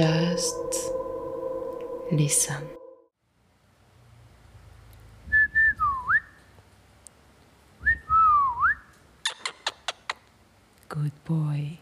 [0.00, 0.92] just
[2.10, 2.64] listen.
[10.88, 11.80] Good boy.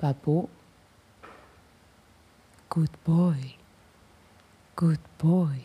[0.00, 0.48] Papu.
[2.70, 3.56] Good boy.
[4.74, 5.64] Good boy.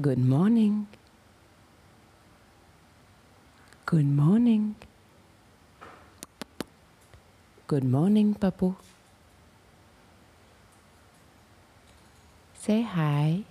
[0.00, 0.86] Good morning.
[3.84, 4.76] Good morning.
[7.66, 8.76] Good morning, Papu.
[12.54, 13.42] Say hi.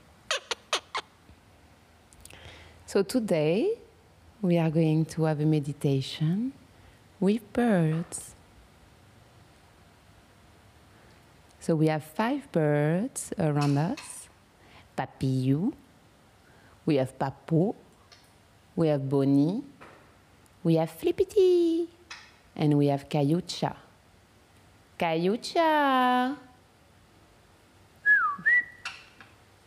[2.86, 3.78] So today
[4.42, 6.53] we are going to have a meditation
[7.20, 8.36] with birds.
[11.62, 14.28] So we have five birds around us.
[14.98, 15.72] Papillou,
[16.88, 17.76] we have Papu,
[18.76, 19.62] we have Bonnie,
[20.64, 21.88] we have Flippity,
[22.56, 23.76] and we have Cayucha.
[24.98, 26.36] Cayucha.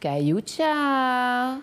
[0.03, 1.62] Cayucha.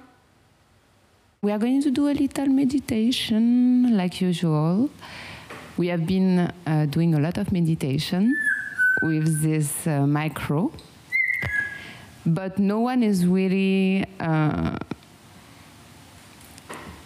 [1.42, 4.90] We are going to do a little meditation like usual.
[5.76, 8.34] We have been uh, doing a lot of meditation
[9.02, 10.72] with this uh, micro,
[12.26, 14.78] but no one is really uh,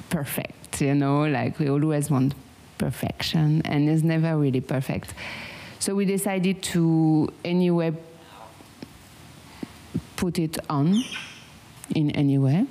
[0.09, 2.33] perfect, you know, like we always want
[2.77, 5.13] perfection, and it's never really perfect.
[5.79, 7.93] So we decided to, anyway,
[10.15, 11.03] put it on
[11.95, 12.65] in any way.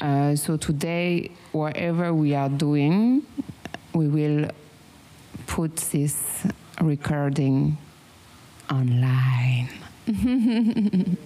[0.00, 3.22] Uh, so today, whatever we are doing,
[3.94, 4.50] we will
[5.46, 6.46] put this
[6.82, 7.78] recording
[8.70, 9.68] online.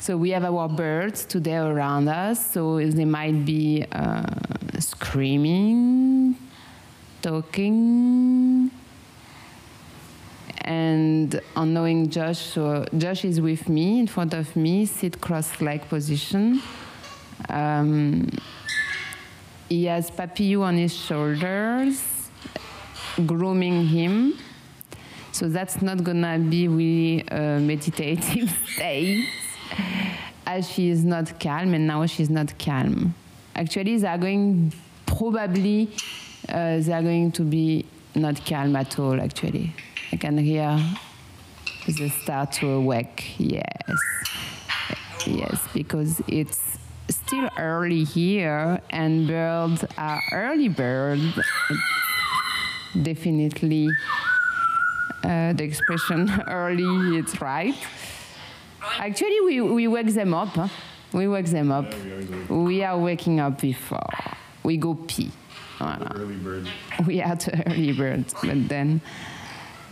[0.00, 4.24] So we have our birds today around us, so they might be uh,
[4.78, 6.36] screaming,
[7.20, 8.70] talking,
[10.62, 15.86] and on knowing Josh, so Josh is with me in front of me, sit cross-leg
[15.90, 16.62] position.
[17.50, 18.30] Um,
[19.68, 22.02] he has Papillou on his shoulders,
[23.26, 24.38] grooming him.
[25.32, 29.28] So that's not gonna be really a meditative state,
[30.46, 33.14] as she is not calm, and now she's not calm.
[33.54, 34.72] Actually, they are going
[35.06, 35.90] probably
[36.48, 39.20] uh, they are going to be not calm at all.
[39.20, 39.72] Actually,
[40.12, 40.78] I can hear
[41.86, 43.34] they start to awake.
[43.38, 43.98] Yes,
[45.26, 51.38] yes, because it's still early here, and birds are early birds.
[52.94, 53.88] Definitely,
[55.22, 57.74] uh, the expression early, it's right.
[58.98, 60.48] Actually, we, we wake them up.
[60.48, 60.68] Huh?
[61.12, 61.92] We wake them up.
[62.48, 64.10] We are waking up before.
[64.62, 65.30] We go pee.
[65.78, 66.14] Voilà.
[66.14, 66.68] Early bird.
[67.06, 69.00] We are the early birds, but then,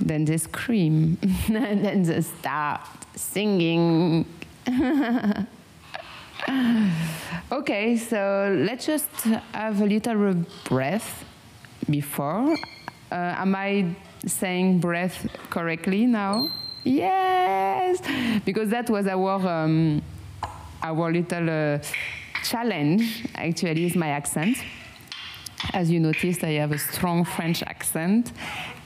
[0.01, 2.81] then they scream, and then they start
[3.15, 4.27] singing.
[7.53, 9.09] okay, so let's just
[9.53, 11.25] have a little breath
[11.89, 12.57] before.
[13.11, 13.95] Uh, am I
[14.27, 16.51] saying breath correctly now?
[16.85, 18.01] Yes,
[18.45, 20.03] because that was our um,
[20.83, 21.79] our little uh,
[22.45, 23.27] challenge.
[23.35, 24.59] Actually, is my accent.
[25.73, 28.33] As you noticed, I have a strong French accent,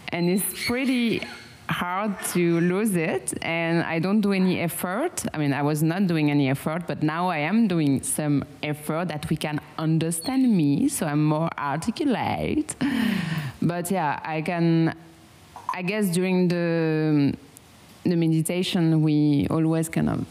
[0.08, 1.22] and it's pretty
[1.68, 3.34] hard to lose it.
[3.42, 5.24] And I don't do any effort.
[5.34, 9.08] I mean, I was not doing any effort, but now I am doing some effort
[9.08, 12.74] that we can understand me, so I'm more articulate.
[13.62, 14.94] But yeah, I can.
[15.74, 17.34] I guess during the
[18.04, 20.26] the meditation, we always kind of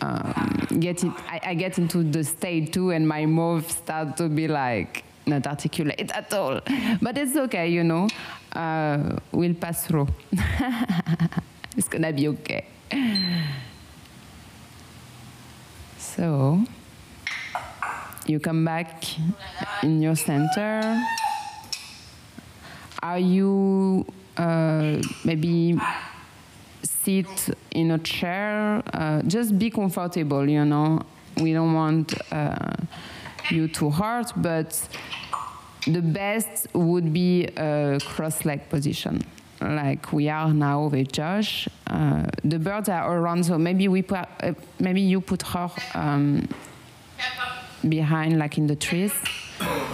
[0.00, 1.12] um, get it.
[1.28, 5.46] I, I get into the state too, and my mouth start to be like not
[5.46, 6.60] articulate at all.
[7.00, 8.08] But it's okay, you know.
[8.52, 10.08] Uh, we'll pass through.
[11.76, 12.66] it's gonna be okay.
[15.98, 16.60] So
[18.26, 19.04] you come back
[19.82, 21.02] in your center.
[23.02, 24.06] Are you
[24.36, 25.78] uh, maybe
[26.82, 28.82] sit in a chair?
[28.92, 31.02] Uh, just be comfortable, you know.
[31.36, 32.76] We don't want uh,
[33.50, 34.88] you to hurt, but
[35.86, 39.22] the best would be a cross-leg position,
[39.60, 41.68] like we are now with Josh.
[41.86, 46.48] Uh, the birds are around, so maybe we put, uh, maybe you put her um,
[47.88, 49.12] behind, like in the trees.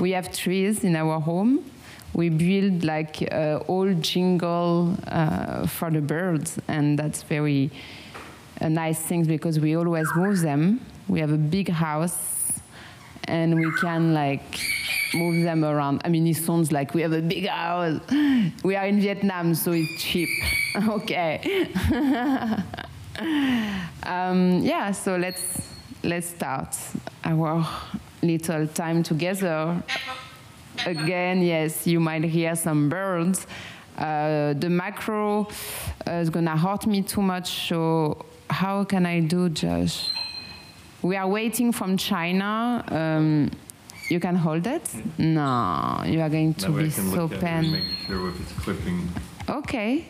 [0.00, 1.64] We have trees in our home.
[2.14, 7.70] We build like uh, old jingle uh, for the birds, and that's very
[8.60, 10.80] a nice thing because we always move them.
[11.08, 12.60] We have a big house,
[13.24, 14.60] and we can like
[15.14, 16.02] move them around.
[16.04, 18.00] I mean, it sounds like we have a big house.
[18.62, 20.28] We are in Vietnam, so it's cheap.
[20.88, 21.68] okay.
[24.02, 25.62] um, yeah, so let's
[26.02, 26.76] let's start
[27.24, 27.66] our
[28.22, 29.82] little time together.
[30.86, 33.46] Again, yes, you might hear some birds.
[33.96, 35.48] Uh, the macro
[36.06, 40.10] uh, is gonna hurt me too much, so how can I do, Josh?
[41.02, 42.84] We are waiting from China.
[42.88, 43.50] Um,
[44.08, 44.88] you can hold it?
[45.18, 47.72] No, you are going to be so look at it and pain.
[47.72, 49.08] make sure if it's clipping.
[49.48, 50.06] Okay.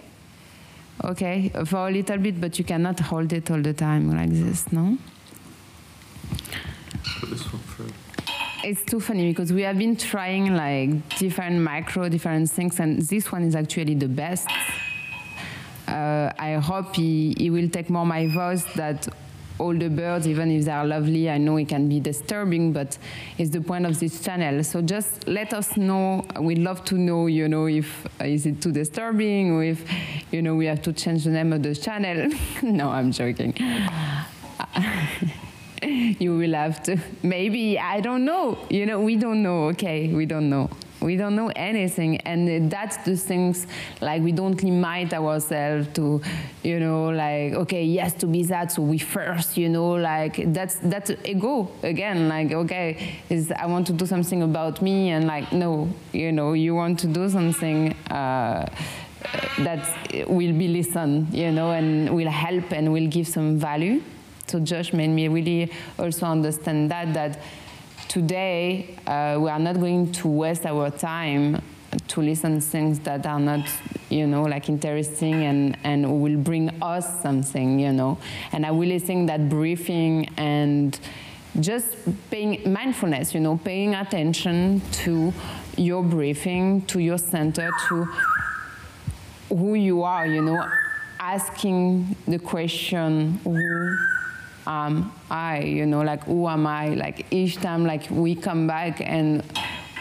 [1.04, 4.70] Okay, for a little bit, but you cannot hold it all the time like this,
[4.70, 4.98] no?
[7.20, 7.94] Put this one first.
[8.64, 13.32] It's too funny because we have been trying like different micro, different things, and this
[13.32, 14.48] one is actually the best.
[15.88, 19.08] Uh, I hope he, he will take more my voice that
[19.58, 22.96] all the birds, even if they are lovely, I know it can be disturbing, but
[23.38, 24.62] it's the point of this channel.
[24.64, 26.24] So just let us know.
[26.40, 29.84] We'd love to know, you know, if uh, is it too disturbing or if,
[30.32, 32.30] you know, we have to change the name of the channel.
[32.62, 33.54] no, I'm joking.
[36.18, 36.98] you will have to.
[37.22, 38.58] Maybe, I don't know.
[38.70, 39.64] You know, we don't know.
[39.68, 40.70] Okay, we don't know.
[41.00, 42.18] We don't know anything.
[42.18, 43.66] And that's the things,
[44.00, 46.22] like, we don't limit ourselves to,
[46.62, 50.76] you know, like, okay, yes, to be that, so we first, you know, like, that's,
[50.76, 52.28] that's ego again.
[52.28, 56.52] Like, okay, is I want to do something about me, and like, no, you know,
[56.52, 57.94] you want to do something.
[58.08, 58.66] Uh,
[59.58, 64.02] that will be listened, you know, and will help and will give some value.
[64.52, 67.38] So Josh made me really also understand that that
[68.06, 71.62] today uh, we are not going to waste our time
[72.08, 73.66] to listen things that are not
[74.10, 78.18] you know like interesting and and will bring us something you know.
[78.52, 81.00] And i really think that briefing and
[81.58, 81.88] just
[82.30, 85.32] paying mindfulness you know paying attention to
[85.78, 88.06] your briefing to your center to
[89.48, 90.66] who you are, you know,
[91.22, 93.96] asking the question, who
[94.66, 96.90] am I, you know, like who am I?
[96.90, 99.42] Like each time like we come back and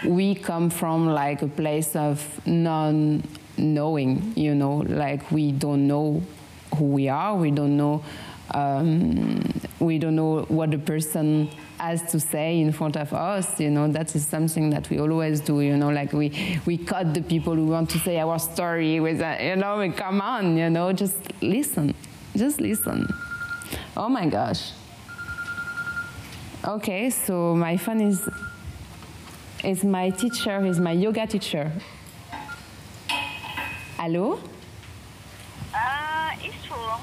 [0.05, 3.23] we come from like a place of non
[3.57, 6.21] knowing, you know, like we don't know
[6.77, 8.03] who we are, we don't know
[8.53, 9.41] um,
[9.79, 13.87] we don't know what the person has to say in front of us you know.
[13.87, 15.89] That is something that we always do you know.
[15.89, 19.55] Like we we cut the people who want to say our story with a, you
[19.55, 20.91] know come on you know.
[20.91, 21.93] Just listen.
[22.35, 23.07] Just listen
[23.97, 24.71] oh my gosh
[26.65, 28.29] okay so my phone is
[29.63, 31.71] is my teacher is my yoga teacher
[33.97, 34.39] hello
[35.73, 36.97] Uh, it's true.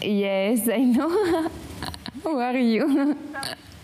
[0.00, 1.10] yes i know
[2.24, 3.16] how are you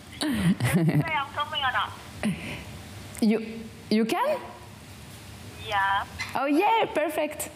[0.00, 1.90] I'm coming or not?
[3.20, 3.38] you
[3.90, 4.38] you can
[5.68, 6.04] Yeah.
[6.34, 7.50] oh yeah perfect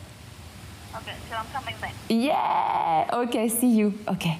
[0.94, 1.92] Okay, so I'm coming back.
[2.08, 3.10] Yeah.
[3.26, 3.48] Okay.
[3.48, 3.94] See you.
[4.06, 4.38] Okay.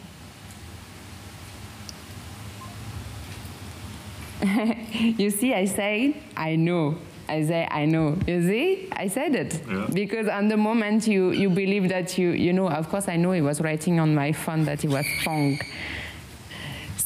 [5.19, 6.97] you see, I say I know.
[7.29, 8.17] I say I know.
[8.27, 9.87] You see, I said it Yeah.
[9.93, 12.69] because on the moment you you believe that you you know.
[12.69, 15.59] Of course, I know he was writing on my phone that he was Fong.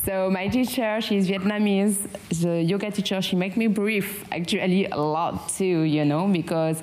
[0.05, 1.99] So my teacher, she's Vietnamese.
[2.43, 6.83] The yoga teacher, she make me brief actually a lot too, you know, because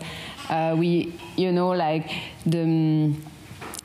[0.50, 2.12] uh, we, you know, like
[2.46, 3.14] the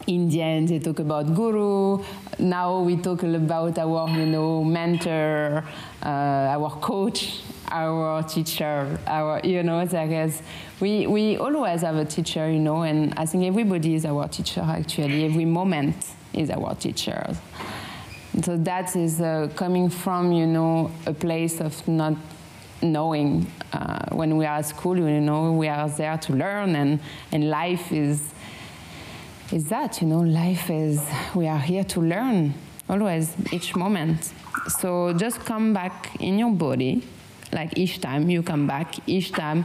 [0.06, 2.02] Indians, they talk about guru.
[2.38, 5.64] Now we talk about our, you know, mentor,
[6.02, 10.42] uh, our coach, our teacher, our, you know, there is,
[10.80, 14.62] we, we always have a teacher, you know, and I think everybody is our teacher
[14.62, 15.24] actually.
[15.24, 15.96] Every moment
[16.32, 17.36] is our teacher.
[18.42, 22.14] So that is uh, coming from, you know, a place of not
[22.82, 23.46] knowing.
[23.72, 27.00] Uh, when we are at school, you know, we are there to learn, and,
[27.32, 28.32] and life is
[29.52, 31.00] is that, you know, life is
[31.34, 32.54] we are here to learn
[32.88, 34.32] always, each moment.
[34.68, 37.02] So just come back in your body,
[37.52, 39.64] like each time you come back, each time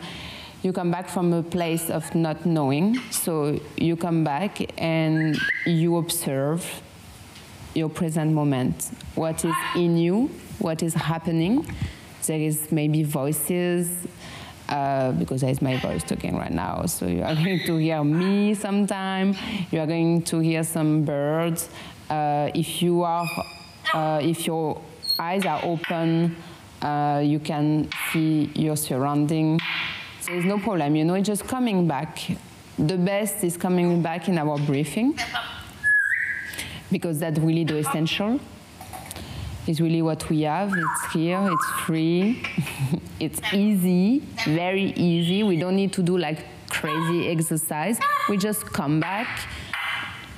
[0.64, 3.00] you come back from a place of not knowing.
[3.12, 6.82] So you come back and you observe
[7.76, 11.68] your present moment, what is in you, what is happening.
[12.26, 13.90] There is maybe voices,
[14.70, 16.86] uh, because there's my voice talking right now.
[16.86, 19.36] So you are going to hear me sometime.
[19.72, 21.70] You are going to hear some birds.
[22.10, 23.28] Uh, if you are,
[23.94, 24.82] uh, if your
[25.20, 26.36] eyes are open,
[26.82, 29.60] Uh, you can see your surrounding.
[30.28, 32.20] There's no problem, you know, it's just coming back.
[32.78, 35.18] The best is coming back in our briefing
[36.92, 38.40] because that's really the essential.
[39.68, 40.72] It's really what we have.
[40.76, 42.44] It's here, it's free,
[43.20, 45.42] it's easy, very easy.
[45.42, 48.00] We don't need to do like crazy exercise.
[48.30, 49.48] We just come back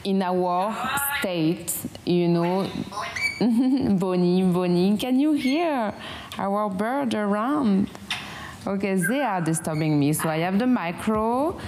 [0.06, 0.74] in our
[1.20, 2.70] state, you know.
[4.00, 5.94] Bonnie, Bonnie, can you hear
[6.38, 7.90] our bird around?
[8.66, 10.14] Okay, they are disturbing me.
[10.14, 11.60] So I have the micro,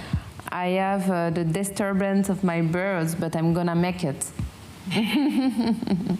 [0.48, 4.26] I have uh, the disturbance of my birds, but I'm gonna make it.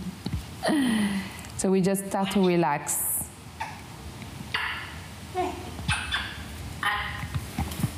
[1.61, 3.29] so we just start to relax.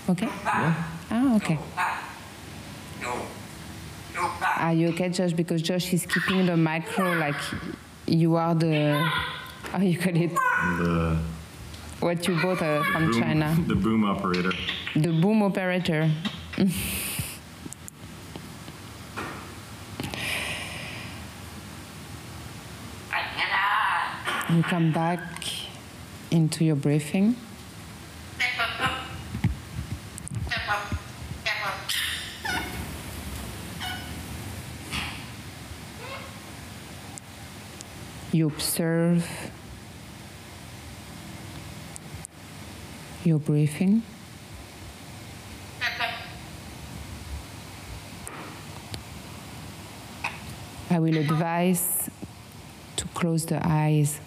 [0.08, 0.28] Okay?
[0.44, 1.56] Ah, okay.
[4.58, 5.32] Are you okay, Josh?
[5.32, 7.36] Because Josh is keeping the micro like
[8.08, 8.94] you are the,
[9.70, 11.18] how you call it, The
[12.00, 14.52] what you bought uh, from boom, China, the boom operator.
[14.96, 16.10] the boom operator.
[24.52, 25.20] You come back
[26.30, 27.36] into your breathing.
[38.30, 39.26] You observe
[43.24, 44.02] your breathing.
[50.90, 52.10] I will advise
[52.96, 54.20] to close the eyes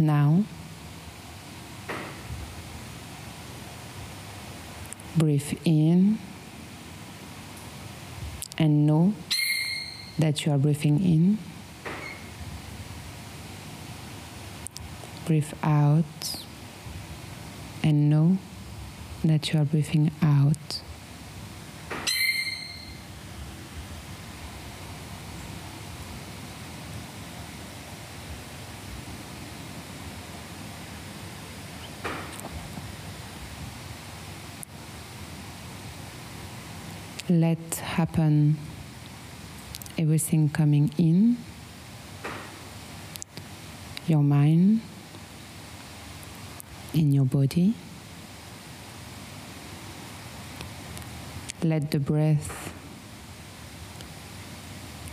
[0.00, 0.44] now.
[5.16, 6.18] Breathe in
[8.56, 9.14] and know
[10.18, 11.38] that you are breathing in.
[15.26, 16.44] Breathe out
[17.82, 18.38] and know
[19.24, 20.82] that you are breathing out.
[37.30, 38.56] Let happen
[39.98, 41.36] everything coming in,
[44.06, 44.80] your mind,
[46.94, 47.74] in your body.
[51.62, 52.72] Let the breath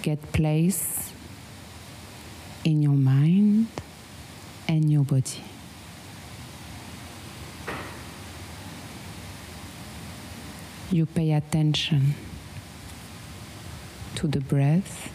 [0.02, 1.12] get place
[2.64, 3.68] in your mind
[4.70, 5.44] and your body.
[10.92, 12.14] You pay attention
[14.16, 15.12] to the breath.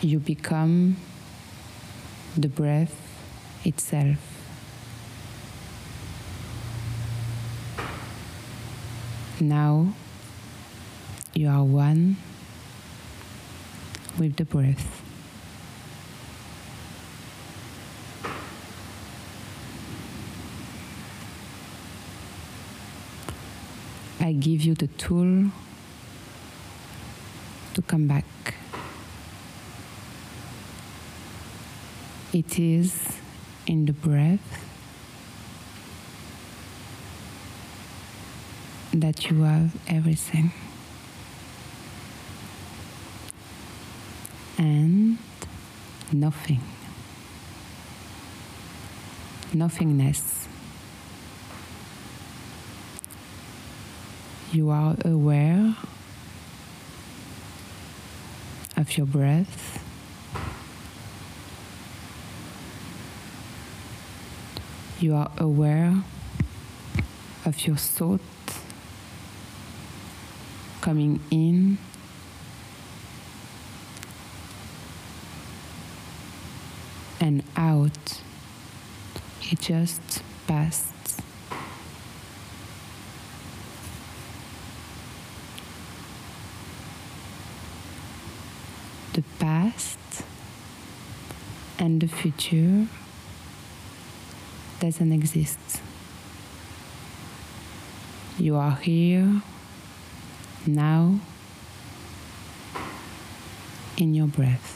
[0.00, 0.96] You become
[2.36, 2.96] the breath
[3.64, 4.18] itself.
[9.40, 9.92] Now
[11.34, 12.16] you are one
[14.18, 15.05] with the breath.
[24.26, 25.52] I give you the tool
[27.74, 28.24] to come back.
[32.32, 33.20] It is
[33.68, 34.64] in the breath
[38.92, 40.50] that you have everything.
[44.58, 45.18] And
[46.10, 46.62] nothing.
[49.54, 50.45] Nothingness.
[54.56, 55.76] You are aware
[58.74, 59.84] of your breath.
[64.98, 66.02] You are aware
[67.44, 68.22] of your thought
[70.80, 71.76] coming in
[77.20, 78.22] and out.
[79.52, 80.94] It just passed.
[89.12, 89.98] The past
[91.86, 92.88] and the future
[94.80, 95.60] doesn't exist.
[98.40, 99.40] You are here
[100.66, 101.20] now
[103.96, 104.72] in your breath.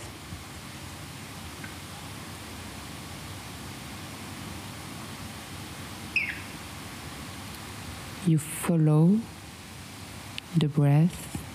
[8.25, 9.19] You follow
[10.57, 11.50] the breath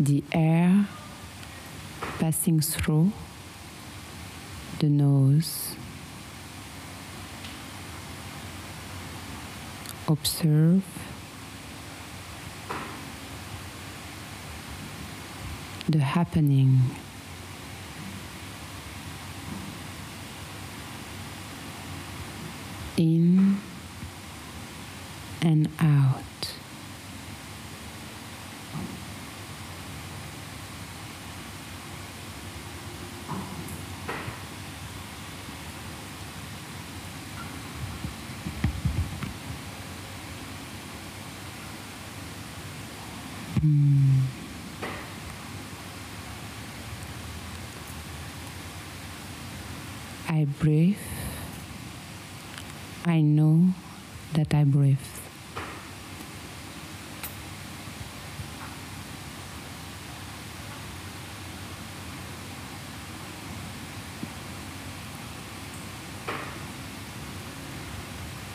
[0.00, 0.86] the air
[2.18, 3.12] passing through
[4.78, 5.76] the nose.
[10.08, 10.82] Observe
[15.86, 16.80] the happening.
[22.96, 23.58] In
[25.42, 26.29] and out.
[43.62, 43.66] I
[50.58, 50.96] breathe.
[53.04, 53.74] I know
[54.32, 54.96] that I breathe.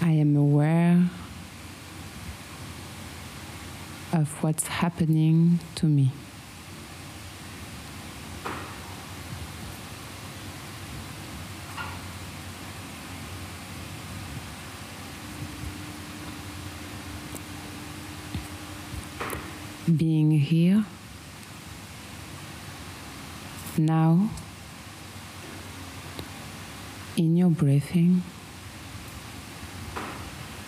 [0.01, 1.11] I am aware
[4.25, 6.09] of what's happening to me.
[19.95, 20.85] Being here
[23.77, 24.31] now
[27.15, 28.23] in your breathing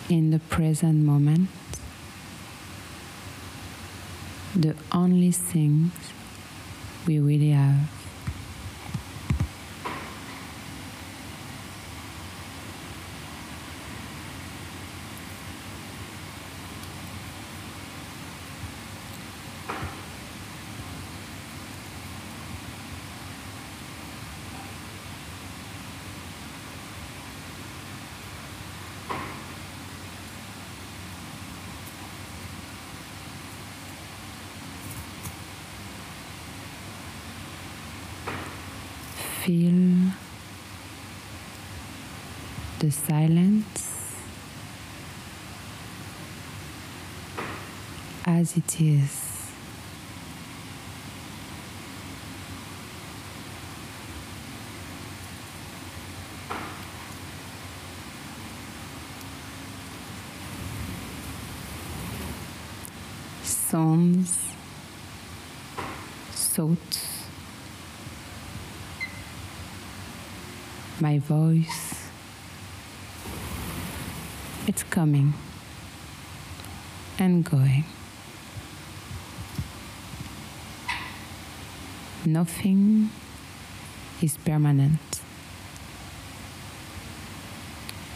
[0.10, 1.50] in the present moment
[4.62, 5.92] the only things
[7.06, 7.97] we really have.
[39.48, 40.12] Feel
[42.80, 44.18] the silence
[48.26, 49.24] as it is.
[63.44, 64.40] Sounds,
[66.34, 67.17] thoughts,
[71.02, 72.10] my voice.
[74.68, 75.34] It's coming
[77.20, 77.84] and going.
[82.26, 83.10] Nothing
[84.22, 85.00] is permanent.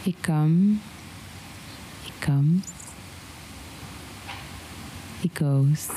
[0.04, 0.80] It comes,
[2.06, 2.92] it comes,
[5.22, 5.90] it goes,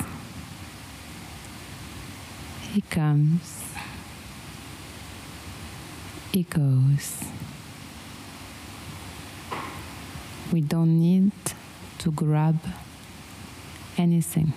[2.75, 3.74] it comes,
[6.35, 7.23] it goes.
[10.51, 11.31] We don't need
[11.99, 12.59] to grab
[13.97, 14.51] anything.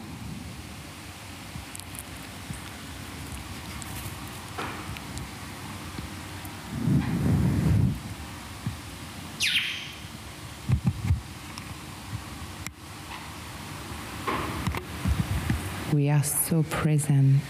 [15.93, 17.41] We are so present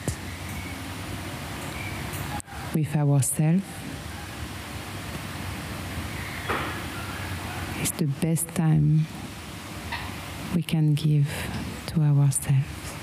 [2.75, 3.88] with ourselves.
[7.98, 9.06] The best time
[10.54, 11.28] we can give
[11.87, 12.94] to ourselves.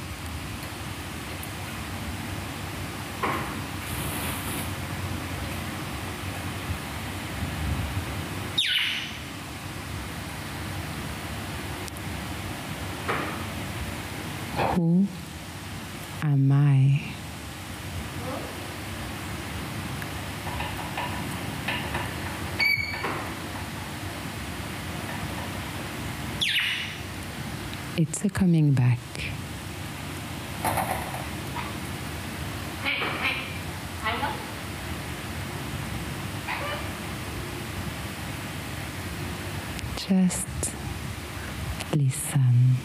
[14.75, 15.07] Who
[16.23, 17.14] am I?
[27.97, 28.99] It's a coming back.
[39.95, 40.45] Just
[41.95, 42.75] listen.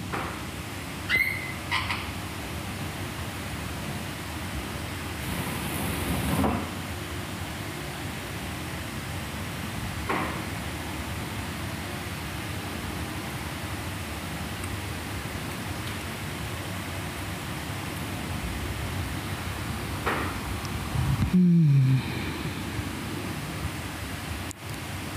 [21.40, 21.96] Hmm.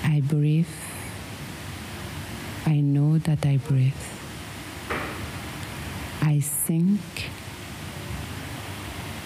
[0.05, 0.67] I breathe.
[2.65, 4.05] I know that I breathe.
[6.21, 7.01] I think.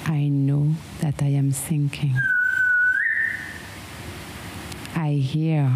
[0.08, 2.16] I know that I am thinking.
[4.96, 5.72] I hear.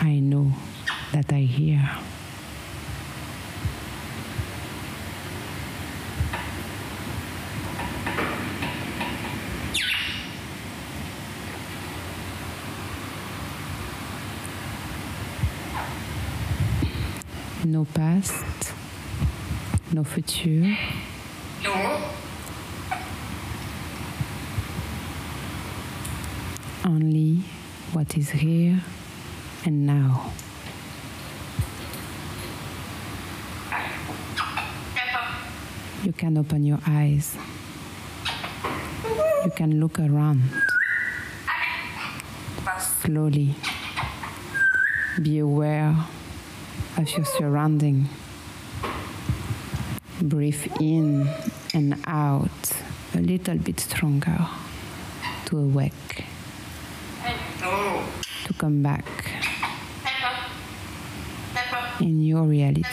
[0.00, 0.52] I know
[1.10, 1.90] that I hear.
[17.64, 18.72] No past,
[19.92, 20.76] no futur.
[26.84, 27.44] Only
[27.92, 28.82] what is here
[29.64, 30.32] and now.
[36.02, 37.36] You can open your eyes.
[39.44, 40.42] You can look around.
[42.80, 43.54] Slowly.
[45.22, 45.94] Be aware
[46.96, 48.08] of your surrounding.
[50.20, 51.28] Breathe in
[51.74, 52.72] and out
[53.14, 54.46] a little bit stronger
[55.46, 56.24] to awake,
[58.44, 59.06] to come back
[62.00, 62.84] in your reality.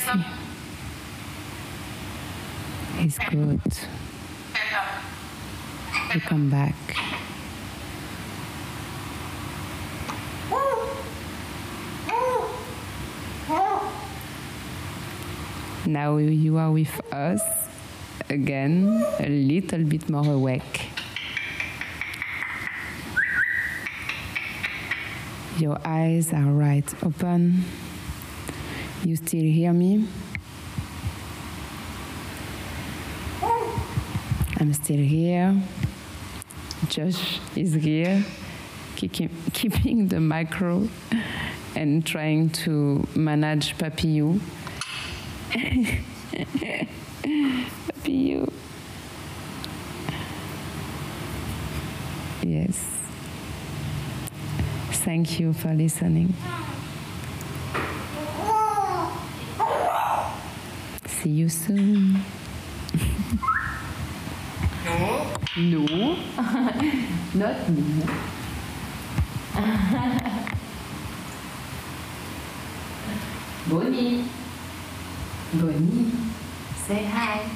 [2.98, 3.62] It's good.
[6.12, 6.76] to come back.
[15.90, 17.42] Now you are with us
[18.30, 20.92] again, a little bit more awake.
[25.58, 27.64] Your eyes are right open.
[29.04, 30.08] You still hear me?
[34.60, 35.60] I'm still here.
[36.90, 38.24] Josh is here,
[38.96, 40.88] keeping, the micro
[41.76, 44.40] and trying to manage Papillou.
[47.88, 48.52] Papillou.
[52.44, 52.86] Yes.
[55.04, 56.34] Thank you for listening.
[61.06, 62.24] See you soon.
[65.58, 66.16] No.
[67.34, 68.04] Not me.
[73.68, 74.39] Bonnie.
[75.54, 76.12] Bonnie.
[76.86, 77.50] Say hi.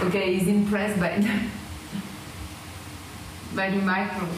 [0.00, 1.40] Okay, he's impressed by the,
[3.54, 4.28] by the micro.